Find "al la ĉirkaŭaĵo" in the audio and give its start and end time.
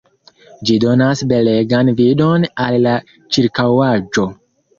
2.65-4.27